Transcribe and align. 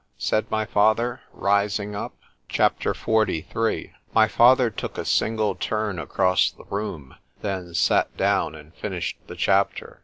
said 0.17 0.49
my 0.49 0.65
father, 0.65 1.21
rising 1.31 1.93
up. 1.93 2.15
C 2.51 2.55
H 2.63 2.85
A 2.87 2.93
P. 2.95 3.45
XLIII 3.53 3.93
MY 4.15 4.27
father 4.29 4.71
took 4.71 4.97
a 4.97 5.05
single 5.05 5.53
turn 5.53 5.99
across 5.99 6.49
the 6.49 6.65
room, 6.71 7.13
then 7.43 7.75
sat 7.75 8.17
down, 8.17 8.55
and 8.55 8.73
finished 8.73 9.17
the 9.27 9.35
chapter. 9.35 9.99